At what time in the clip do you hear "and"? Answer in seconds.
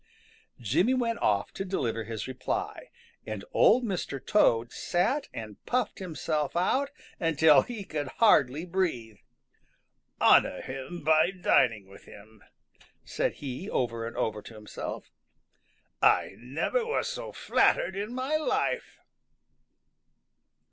3.23-3.45, 5.31-5.63, 14.07-14.17